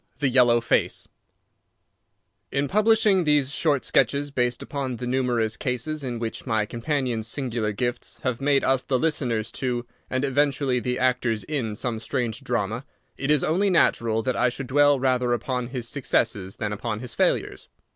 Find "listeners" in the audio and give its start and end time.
8.97-9.51